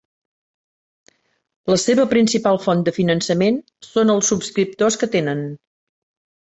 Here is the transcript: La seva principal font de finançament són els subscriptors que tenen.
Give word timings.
La 1.73 1.77
seva 1.83 2.07
principal 2.15 2.59
font 2.65 2.81
de 2.89 2.95
finançament 2.99 3.63
són 3.93 4.17
els 4.17 4.35
subscriptors 4.35 5.03
que 5.05 5.15
tenen. 5.19 5.49